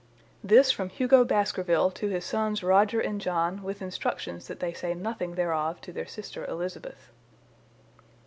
"[This 0.43 0.71
from 0.71 0.89
Hugo 0.89 1.23
Baskerville 1.23 1.91
to 1.91 2.07
his 2.09 2.25
sons 2.25 2.63
Rodger 2.63 2.99
and 2.99 3.21
John, 3.21 3.61
with 3.61 3.83
instructions 3.83 4.47
that 4.47 4.59
they 4.59 4.73
say 4.73 4.95
nothing 4.95 5.35
thereof 5.35 5.79
to 5.81 5.93
their 5.93 6.07
sister 6.07 6.43
Elizabeth. 6.47 7.11